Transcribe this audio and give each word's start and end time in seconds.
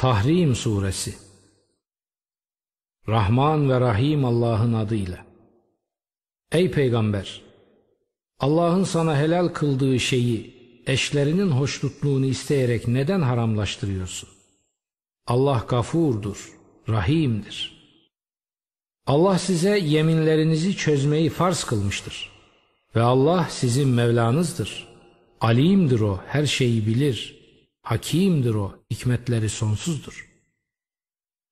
Tahrim 0.00 0.54
Suresi 0.54 1.14
Rahman 3.08 3.70
ve 3.70 3.80
Rahim 3.80 4.24
Allah'ın 4.24 4.72
adıyla 4.72 5.26
Ey 6.52 6.70
Peygamber! 6.70 7.42
Allah'ın 8.38 8.84
sana 8.84 9.18
helal 9.18 9.48
kıldığı 9.48 10.00
şeyi 10.00 10.54
eşlerinin 10.86 11.50
hoşnutluğunu 11.50 12.26
isteyerek 12.26 12.88
neden 12.88 13.20
haramlaştırıyorsun? 13.20 14.28
Allah 15.26 15.64
gafurdur, 15.68 16.52
rahimdir. 16.88 17.72
Allah 19.06 19.38
size 19.38 19.78
yeminlerinizi 19.78 20.76
çözmeyi 20.76 21.30
farz 21.30 21.64
kılmıştır. 21.64 22.30
Ve 22.96 23.02
Allah 23.02 23.46
sizin 23.50 23.88
Mevlanızdır. 23.88 24.88
Alimdir 25.40 26.00
o, 26.00 26.20
her 26.26 26.46
şeyi 26.46 26.86
bilir. 26.86 27.39
Hakimdir 27.82 28.54
o, 28.54 28.74
hikmetleri 28.90 29.48
sonsuzdur. 29.48 30.30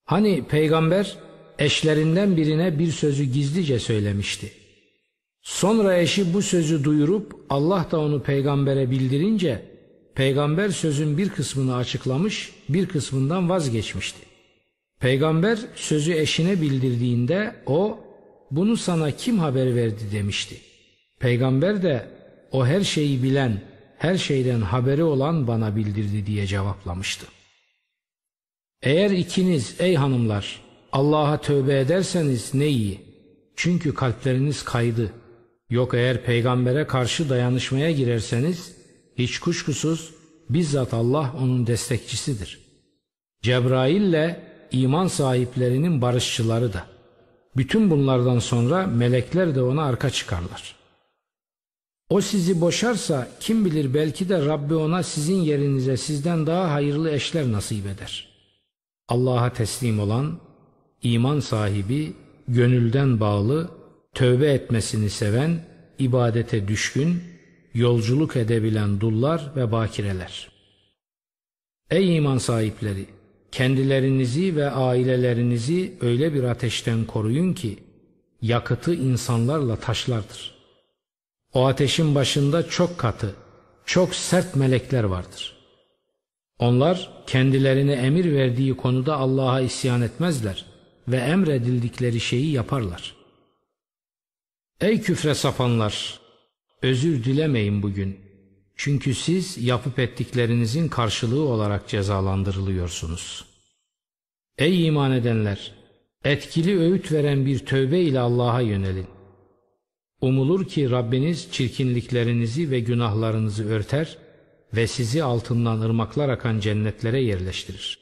Hani 0.04 0.44
peygamber 0.48 1.18
eşlerinden 1.58 2.36
birine 2.36 2.78
bir 2.78 2.92
sözü 2.92 3.24
gizlice 3.24 3.78
söylemişti. 3.78 4.52
Sonra 5.42 5.96
eşi 5.96 6.34
bu 6.34 6.42
sözü 6.42 6.84
duyurup 6.84 7.46
Allah 7.50 7.88
da 7.90 8.00
onu 8.00 8.22
peygambere 8.22 8.90
bildirince 8.90 9.62
peygamber 10.14 10.68
sözün 10.68 11.18
bir 11.18 11.28
kısmını 11.28 11.76
açıklamış 11.76 12.52
bir 12.68 12.86
kısmından 12.86 13.48
vazgeçmişti. 13.48 14.18
Peygamber 15.00 15.58
sözü 15.74 16.12
eşine 16.12 16.60
bildirdiğinde 16.60 17.54
o 17.66 17.98
bunu 18.50 18.76
sana 18.76 19.10
kim 19.10 19.38
haber 19.38 19.76
verdi 19.76 20.02
demişti. 20.12 20.56
Peygamber 21.18 21.82
de 21.82 22.10
o 22.52 22.66
her 22.66 22.80
şeyi 22.80 23.22
bilen, 23.22 23.60
her 23.98 24.16
şeyden 24.16 24.60
haberi 24.60 25.02
olan 25.02 25.46
bana 25.46 25.76
bildirdi 25.76 26.26
diye 26.26 26.46
cevaplamıştı. 26.46 27.26
Eğer 28.82 29.10
ikiniz 29.10 29.76
ey 29.78 29.94
hanımlar 29.94 30.60
Allah'a 30.92 31.40
tövbe 31.40 31.80
ederseniz 31.80 32.54
ne 32.54 32.66
iyi. 32.66 33.00
Çünkü 33.56 33.94
kalpleriniz 33.94 34.62
kaydı. 34.62 35.12
Yok 35.70 35.94
eğer 35.94 36.24
peygambere 36.24 36.86
karşı 36.86 37.28
dayanışmaya 37.28 37.90
girerseniz 37.90 38.76
hiç 39.18 39.38
kuşkusuz 39.38 40.14
bizzat 40.50 40.94
Allah 40.94 41.34
onun 41.38 41.66
destekçisidir. 41.66 42.60
Cebrail 43.42 44.02
ile 44.02 44.40
iman 44.72 45.06
sahiplerinin 45.06 46.02
barışçıları 46.02 46.72
da. 46.72 46.86
Bütün 47.56 47.90
bunlardan 47.90 48.38
sonra 48.38 48.86
melekler 48.86 49.54
de 49.54 49.62
ona 49.62 49.82
arka 49.82 50.10
çıkarlar. 50.10 50.77
O 52.10 52.20
sizi 52.20 52.60
boşarsa 52.60 53.28
kim 53.40 53.64
bilir 53.64 53.94
belki 53.94 54.28
de 54.28 54.46
Rabbi 54.46 54.74
ona 54.74 55.02
sizin 55.02 55.40
yerinize 55.40 55.96
sizden 55.96 56.46
daha 56.46 56.72
hayırlı 56.72 57.10
eşler 57.10 57.52
nasip 57.52 57.86
eder. 57.86 58.28
Allah'a 59.08 59.52
teslim 59.52 60.00
olan, 60.00 60.38
iman 61.02 61.40
sahibi, 61.40 62.12
gönülden 62.48 63.20
bağlı, 63.20 63.70
tövbe 64.14 64.52
etmesini 64.52 65.10
seven, 65.10 65.60
ibadete 65.98 66.68
düşkün, 66.68 67.22
yolculuk 67.74 68.36
edebilen 68.36 69.00
dullar 69.00 69.52
ve 69.56 69.72
bakireler. 69.72 70.48
Ey 71.90 72.16
iman 72.16 72.38
sahipleri! 72.38 73.06
Kendilerinizi 73.52 74.56
ve 74.56 74.70
ailelerinizi 74.70 75.92
öyle 76.00 76.34
bir 76.34 76.42
ateşten 76.42 77.04
koruyun 77.04 77.52
ki, 77.52 77.78
yakıtı 78.42 78.94
insanlarla 78.94 79.76
taşlardır. 79.76 80.57
O 81.54 81.66
ateşin 81.66 82.14
başında 82.14 82.68
çok 82.68 82.98
katı, 82.98 83.34
çok 83.86 84.14
sert 84.14 84.56
melekler 84.56 85.04
vardır. 85.04 85.56
Onlar 86.58 87.10
kendilerine 87.26 87.92
emir 87.92 88.32
verdiği 88.32 88.76
konuda 88.76 89.16
Allah'a 89.16 89.60
isyan 89.60 90.02
etmezler 90.02 90.64
ve 91.08 91.16
emredildikleri 91.16 92.20
şeyi 92.20 92.50
yaparlar. 92.52 93.14
Ey 94.80 95.00
küfre 95.00 95.34
sapanlar! 95.34 96.20
Özür 96.82 97.24
dilemeyin 97.24 97.82
bugün. 97.82 98.20
Çünkü 98.76 99.14
siz 99.14 99.58
yapıp 99.58 99.98
ettiklerinizin 99.98 100.88
karşılığı 100.88 101.48
olarak 101.48 101.88
cezalandırılıyorsunuz. 101.88 103.44
Ey 104.58 104.86
iman 104.86 105.12
edenler! 105.12 105.72
Etkili 106.24 106.78
öğüt 106.80 107.12
veren 107.12 107.46
bir 107.46 107.58
tövbe 107.58 108.00
ile 108.00 108.20
Allah'a 108.20 108.60
yönelin. 108.60 109.17
Umulur 110.20 110.64
ki 110.64 110.90
Rabbiniz 110.90 111.48
çirkinliklerinizi 111.52 112.70
ve 112.70 112.80
günahlarınızı 112.80 113.68
örter 113.68 114.18
ve 114.76 114.86
sizi 114.86 115.22
altından 115.22 115.80
ırmaklar 115.80 116.28
akan 116.28 116.60
cennetlere 116.60 117.20
yerleştirir. 117.20 117.98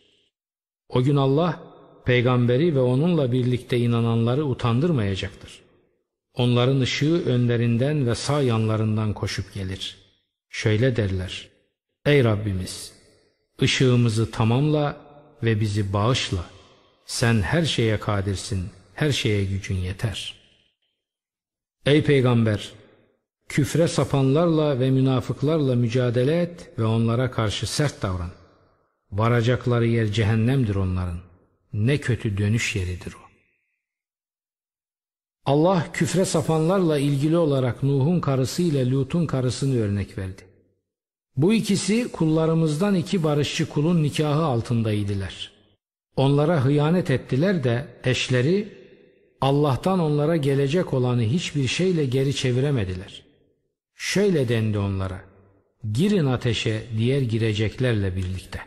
O 0.89 1.03
gün 1.03 1.17
Allah 1.17 1.61
peygamberi 2.05 2.75
ve 2.75 2.81
onunla 2.81 3.33
birlikte 3.33 3.79
inananları 3.79 4.45
utandırmayacaktır. 4.45 5.63
Onların 6.35 6.81
ışığı 6.81 7.23
önlerinden 7.27 8.07
ve 8.07 8.15
sağ 8.15 8.43
yanlarından 8.43 9.13
koşup 9.13 9.55
gelir. 9.55 9.97
Şöyle 10.51 10.97
derler. 10.97 11.49
Ey 12.07 12.25
Rabbimiz! 12.25 12.93
ışığımızı 13.63 14.31
tamamla 14.31 14.97
ve 15.43 15.61
bizi 15.61 15.93
bağışla. 15.93 16.45
Sen 17.07 17.43
her 17.43 17.65
şeye 17.65 18.01
kadirsin, 18.01 18.71
her 18.95 19.13
şeye 19.13 19.45
gücün 19.45 19.77
yeter. 19.77 20.46
Ey 21.87 22.05
Peygamber! 22.05 22.73
Küfre 23.49 23.89
sapanlarla 23.89 24.81
ve 24.81 24.91
münafıklarla 24.91 25.75
mücadele 25.75 26.43
et 26.43 26.71
ve 26.79 26.85
onlara 26.85 27.31
karşı 27.31 27.67
sert 27.67 28.03
davran. 28.03 28.31
Varacakları 29.13 29.87
yer 29.87 30.07
cehennemdir 30.07 30.75
onların. 30.75 31.19
Ne 31.73 31.99
kötü 31.99 32.39
dönüş 32.39 32.77
yeridir 32.77 33.15
o. 33.15 33.27
Allah 35.45 35.87
küfre 35.93 36.25
sapanlarla 36.25 36.99
ilgili 36.99 37.37
olarak 37.37 37.83
Nuh'un 37.83 38.21
karısı 38.21 38.63
ile 38.63 38.91
Lut'un 38.91 39.27
karısını 39.27 39.81
örnek 39.81 40.19
verdi. 40.19 40.43
Bu 41.37 41.55
ikisi 41.55 42.13
kullarımızdan 42.13 42.95
iki 42.95 43.23
barışçı 43.23 43.69
kulun 43.69 44.03
nikahı 44.03 44.45
altındaydılar. 44.45 45.53
Onlara 46.17 46.65
hıyanet 46.65 47.11
ettiler 47.11 47.65
de 47.65 47.89
eşleri 48.05 48.86
Allah'tan 49.41 49.99
onlara 49.99 50.37
gelecek 50.37 50.95
olanı 50.95 51.23
hiçbir 51.23 51.67
şeyle 51.67 52.07
geri 52.07 52.35
çeviremediler. 52.35 53.23
Şöyle 53.95 54.49
dendi 54.49 54.79
onlara, 54.79 55.21
girin 55.93 56.27
ateşe 56.27 56.83
diğer 56.99 57.23
gireceklerle 57.23 58.17
birlikte. 58.17 58.61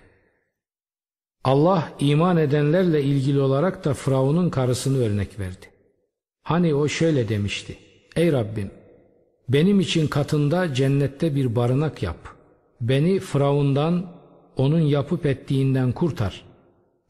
Allah 1.43 1.93
iman 1.99 2.37
edenlerle 2.37 3.03
ilgili 3.03 3.39
olarak 3.39 3.85
da 3.85 3.93
Firavun'un 3.93 4.49
karısını 4.49 4.97
örnek 4.97 5.39
verdi. 5.39 5.65
Hani 6.43 6.75
o 6.75 6.87
şöyle 6.87 7.29
demişti, 7.29 7.77
ey 8.15 8.31
Rabbim 8.31 8.71
benim 9.49 9.79
için 9.79 10.07
katında 10.07 10.73
cennette 10.73 11.35
bir 11.35 11.55
barınak 11.55 12.03
yap. 12.03 12.17
Beni 12.81 13.19
Firavundan, 13.19 14.11
onun 14.57 14.81
yapıp 14.81 15.25
ettiğinden 15.25 15.91
kurtar. 15.91 16.45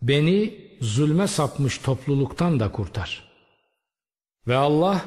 Beni 0.01 0.55
zulme 0.81 1.27
sapmış 1.27 1.77
topluluktan 1.77 2.59
da 2.59 2.71
kurtar.'' 2.71 3.28
Ve 4.49 4.55
Allah 4.55 5.05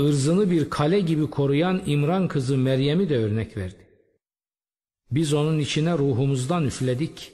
ırzını 0.00 0.50
bir 0.50 0.70
kale 0.70 1.00
gibi 1.00 1.30
koruyan 1.30 1.82
İmran 1.86 2.28
kızı 2.28 2.58
Meryem'i 2.58 3.08
de 3.08 3.18
örnek 3.18 3.56
verdi. 3.56 3.86
Biz 5.10 5.34
onun 5.34 5.58
içine 5.58 5.98
ruhumuzdan 5.98 6.64
üfledik 6.64 7.32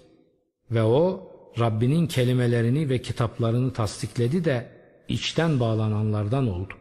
ve 0.70 0.82
o 0.82 1.32
Rabbinin 1.58 2.06
kelimelerini 2.06 2.88
ve 2.88 3.02
kitaplarını 3.02 3.72
tasdikledi 3.72 4.44
de 4.44 4.68
içten 5.08 5.60
bağlananlardan 5.60 6.48
oldu. 6.48 6.74